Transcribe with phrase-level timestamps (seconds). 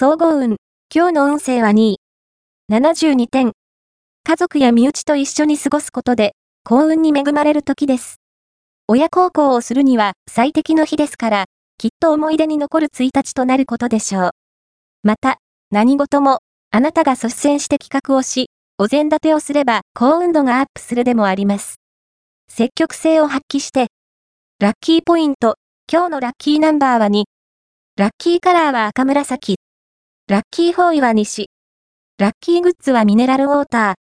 [0.00, 0.58] 総合運。
[0.94, 2.00] 今日の運勢は2位。
[2.70, 3.50] 72点。
[4.22, 8.20] 家族や身内と一緒に過ごすことで、幸運に恵まれる時です。
[8.86, 11.44] 親孝行をするには最適の日ですから、
[11.78, 14.30] きっと思い出に残る1日となることでしょう。
[15.02, 15.38] また、
[15.72, 21.80] 何事も、あなたが率先して企画をし、お膳立てをすれば幸運度がアップするでもあります。
[22.48, 23.88] 積極性を発揮して、
[24.60, 25.56] ラッキーポイント、
[25.92, 27.24] 今日のラッキーナンバーは2。
[27.96, 29.56] ラッキーカラーは赤紫。
[30.28, 31.48] ラッキーフォーイは西。
[32.18, 33.94] ラッキーグッズはミネラルウォーター。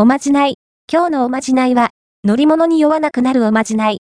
[0.00, 0.54] おまじない。
[0.88, 1.90] 今日のおまじないは、
[2.22, 3.98] 乗り物に酔わなくなるおまじない。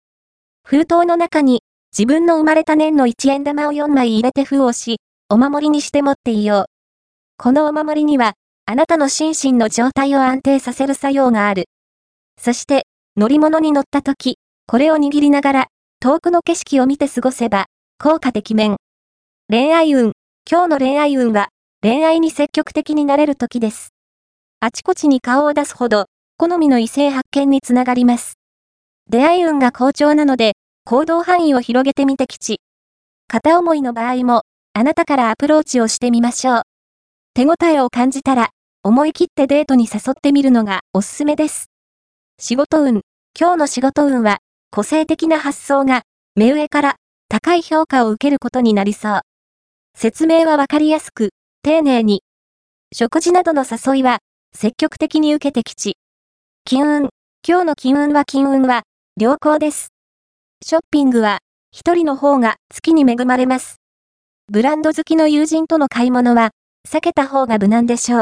[0.64, 1.60] 封筒の中に、
[1.92, 6.64] 自分の生まれた年の1円玉を4枚入れて封をし、お守りにして持っていよう。
[7.36, 8.32] このお守りには、
[8.64, 11.66] あなたの心身の状態を安定させる作用がある。
[12.40, 15.66] そして、乗り物に乗った時、これを握りながら、
[16.00, 17.66] 遠くの景色を見て過ごせば、
[18.02, 18.78] 効果的面。
[19.50, 20.12] 恋愛運。
[20.52, 21.48] 今日の恋愛運は、
[21.80, 23.94] 恋愛に積極的になれる時です。
[24.60, 26.04] あちこちに顔を出すほど、
[26.36, 28.34] 好みの異性発見につながります。
[29.08, 30.52] 出会い運が好調なので、
[30.84, 32.60] 行動範囲を広げてみて吉。
[33.28, 34.42] 片思いの場合も、
[34.74, 36.62] あなたからアプローチをしてみましょう。
[37.32, 38.50] 手応えを感じたら、
[38.82, 41.70] 思い切ってデートに誘ってみるのがおすすめです。
[42.38, 43.00] 仕事運。
[43.40, 44.40] 今日の仕事運は、
[44.70, 46.02] 個性的な発想が、
[46.34, 46.96] 目上から
[47.30, 49.20] 高い評価を受けることになりそう。
[50.02, 51.30] 説明はわかりやすく、
[51.62, 52.22] 丁寧に。
[52.92, 54.18] 食事などの誘いは、
[54.52, 55.96] 積極的に受けてきち。
[56.64, 57.08] 金運。
[57.46, 58.82] 今日の金運は金運は、
[59.20, 59.92] 良好です。
[60.64, 61.38] ショッピングは、
[61.70, 63.76] 一人の方が月に恵まれます。
[64.50, 66.50] ブランド好きの友人との買い物は、
[66.88, 68.20] 避けた方が無難でしょう。